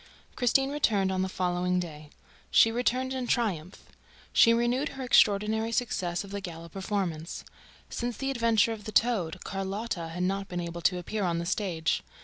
[0.35, 2.09] Christine returned on the following day.
[2.49, 3.83] She returned in triumph.
[4.33, 7.43] She renewed her extraordinary success of the gala performance.
[7.87, 11.45] Since the adventure of the "toad," Carlotta had not been able to appear on the
[11.45, 12.01] stage.